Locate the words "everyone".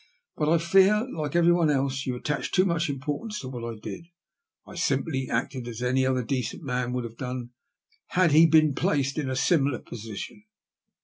1.35-1.69